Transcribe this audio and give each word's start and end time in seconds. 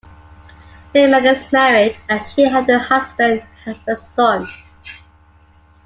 Lehman 0.95 1.23
is 1.25 1.51
married, 1.51 1.95
and 2.09 2.23
she 2.23 2.43
and 2.43 2.67
her 2.67 2.79
husband 2.79 3.43
have 3.65 3.77
a 3.87 3.95
son. 3.95 4.47